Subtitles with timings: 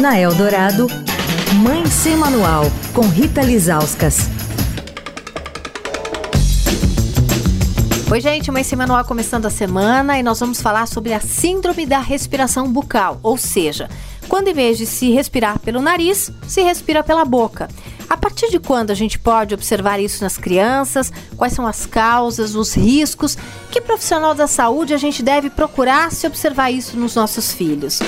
[0.00, 0.86] Na Eldorado,
[1.56, 2.62] Mãe Sem Manual,
[2.94, 4.30] com Rita Lizauskas.
[8.08, 11.84] Oi, gente, Mãe Sem Manual começando a semana e nós vamos falar sobre a síndrome
[11.84, 13.88] da respiração bucal, ou seja,
[14.28, 17.68] quando em vez de se respirar pelo nariz, se respira pela boca.
[18.08, 21.12] A partir de quando a gente pode observar isso nas crianças?
[21.36, 23.36] Quais são as causas, os riscos?
[23.68, 27.98] Que profissional da saúde a gente deve procurar se observar isso nos nossos filhos?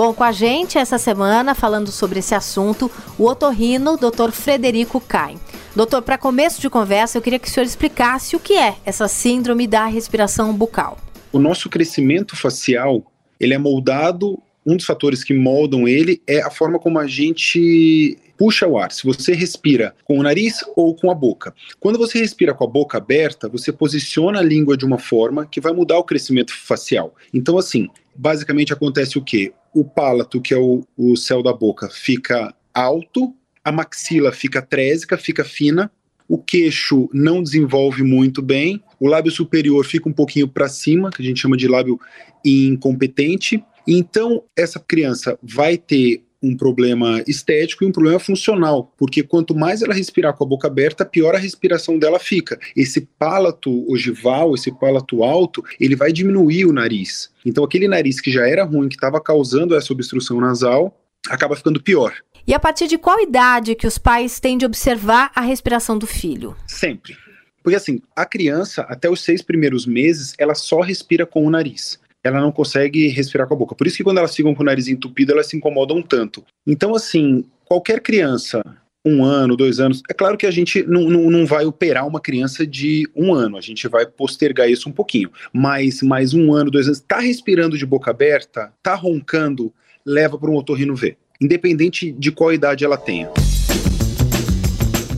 [0.00, 4.30] Bom, com a gente essa semana, falando sobre esse assunto, o otorrino Dr.
[4.30, 5.38] Frederico Caim.
[5.76, 9.06] Doutor, para começo de conversa, eu queria que o senhor explicasse o que é essa
[9.06, 10.96] síndrome da respiração bucal.
[11.30, 16.50] O nosso crescimento facial, ele é moldado, um dos fatores que moldam ele é a
[16.50, 18.92] forma como a gente puxa o ar.
[18.92, 21.52] Se você respira com o nariz ou com a boca.
[21.78, 25.60] Quando você respira com a boca aberta, você posiciona a língua de uma forma que
[25.60, 27.14] vai mudar o crescimento facial.
[27.34, 27.86] Então, assim,
[28.16, 29.52] basicamente acontece o quê?
[29.74, 35.16] O palato, que é o, o céu da boca, fica alto, a maxila fica trésica,
[35.16, 35.90] fica fina,
[36.28, 41.22] o queixo não desenvolve muito bem, o lábio superior fica um pouquinho para cima, que
[41.22, 41.98] a gente chama de lábio
[42.44, 43.64] incompetente.
[43.86, 49.82] Então, essa criança vai ter um problema estético e um problema funcional, porque quanto mais
[49.82, 52.58] ela respirar com a boca aberta, pior a respiração dela fica.
[52.74, 57.30] Esse palato ogival, esse palato alto, ele vai diminuir o nariz.
[57.44, 61.82] Então aquele nariz que já era ruim, que estava causando essa obstrução nasal, acaba ficando
[61.82, 62.14] pior.
[62.46, 66.06] E a partir de qual idade que os pais têm de observar a respiração do
[66.06, 66.56] filho?
[66.66, 67.16] Sempre.
[67.62, 72.00] Porque assim, a criança, até os seis primeiros meses, ela só respira com o nariz
[72.22, 73.74] ela não consegue respirar com a boca.
[73.74, 76.44] Por isso que quando elas ficam com o nariz entupido, elas se incomodam tanto.
[76.66, 78.62] Então, assim, qualquer criança,
[79.04, 82.20] um ano, dois anos, é claro que a gente não, não, não vai operar uma
[82.20, 85.30] criança de um ano, a gente vai postergar isso um pouquinho.
[85.52, 89.72] Mas mais um ano, dois anos, tá respirando de boca aberta, tá roncando,
[90.04, 93.30] leva para um otorrino ver, independente de qual idade ela tenha.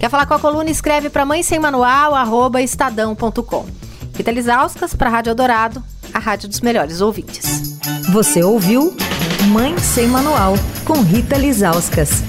[0.00, 0.70] Quer falar com a coluna?
[0.70, 3.66] Escreve para mãe sem manual, arroba estadão.com.
[4.16, 5.82] Rita Lisauskas para Rádio Eldorado
[6.12, 7.78] a rádio dos melhores ouvintes.
[8.12, 8.96] Você ouviu
[9.48, 10.54] Mãe Sem Manual,
[10.84, 12.22] com Rita Lizauskas.